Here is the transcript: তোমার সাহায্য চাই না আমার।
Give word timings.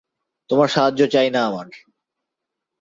তোমার 0.49 0.67
সাহায্য 0.67 1.01
চাই 1.07 1.29
না 1.29 1.41
আমার। 1.47 1.67